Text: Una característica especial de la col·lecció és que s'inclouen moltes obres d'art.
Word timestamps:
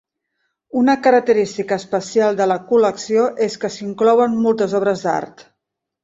Una 0.79 0.93
característica 1.07 1.75
especial 1.81 2.39
de 2.39 2.47
la 2.51 2.57
col·lecció 2.71 3.25
és 3.49 3.57
que 3.65 3.71
s'inclouen 3.75 4.39
moltes 4.47 4.73
obres 4.81 5.05
d'art. 5.09 5.45